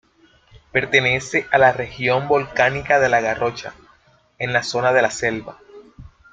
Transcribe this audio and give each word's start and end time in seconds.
Pertenece 0.71 1.45
a 1.51 1.59
la 1.59 1.73
Región 1.73 2.27
volcánica 2.27 2.99
de 2.99 3.07
La 3.07 3.21
Garrocha, 3.21 3.75
en 4.39 4.51
la 4.51 4.63
zona 4.63 4.93
de 4.93 5.03
La 5.03 5.11
Selva. 5.11 5.59